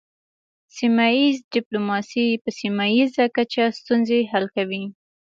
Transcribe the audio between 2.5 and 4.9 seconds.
سیمه ایزه کچه ستونزې حل کوي